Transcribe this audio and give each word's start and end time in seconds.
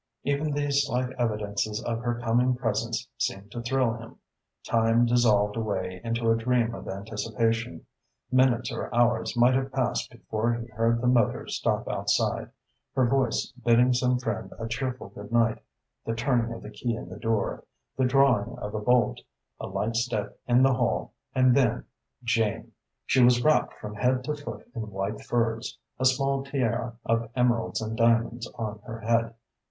Even 0.23 0.49
these 0.51 0.87
slight 0.87 1.11
evidences 1.19 1.79
of 1.83 1.99
her 1.99 2.15
coming 2.19 2.55
presence 2.55 3.07
seemed 3.19 3.51
to 3.51 3.61
thrill 3.61 3.93
him. 3.93 4.15
Time 4.67 5.05
dissolved 5.05 5.55
away 5.55 6.01
into 6.03 6.31
a 6.31 6.35
dream 6.35 6.73
of 6.73 6.87
anticipation. 6.87 7.85
Minutes 8.31 8.71
or 8.71 8.91
hours 8.95 9.37
might 9.37 9.53
have 9.53 9.71
passed 9.71 10.09
before 10.09 10.55
he 10.55 10.65
heard 10.69 11.01
the 11.01 11.05
motor 11.07 11.45
stop 11.47 11.87
outside, 11.87 12.49
her 12.95 13.05
voice 13.05 13.53
bidding 13.63 13.93
some 13.93 14.17
friend 14.17 14.51
a 14.57 14.67
cheerful 14.67 15.09
good 15.09 15.31
night, 15.31 15.59
the 16.03 16.15
turning 16.15 16.51
of 16.51 16.63
the 16.63 16.71
key 16.71 16.95
in 16.95 17.07
the 17.07 17.19
door, 17.19 17.63
the 17.95 18.03
drawing 18.05 18.57
of 18.57 18.73
a 18.73 18.79
bolt, 18.79 19.19
a 19.59 19.67
light 19.67 19.95
step 19.95 20.35
in 20.47 20.63
the 20.63 20.73
hall, 20.73 21.13
and 21.35 21.55
then 21.55 21.85
Jane. 22.23 22.71
She 23.05 23.21
was 23.23 23.43
wrapped 23.43 23.75
from 23.75 23.93
head 23.93 24.23
to 24.23 24.33
foot 24.35 24.67
in 24.73 24.89
white 24.89 25.21
furs, 25.21 25.77
a 25.99 26.05
small 26.05 26.43
tiara 26.43 26.97
of 27.05 27.29
emeralds 27.35 27.83
and 27.83 27.95
diamonds 27.95 28.49
on 28.55 28.79
her 28.87 29.01
head. 29.01 29.35